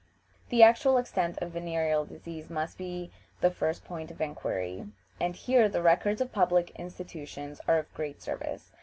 [0.49, 4.87] The actual extent of venereal disease must be the first point of inquiry,
[5.19, 8.71] and here the records of public institutions are of great service.